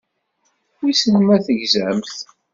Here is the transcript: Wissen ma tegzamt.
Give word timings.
Wissen 0.79 1.15
ma 1.27 1.37
tegzamt. 1.45 2.11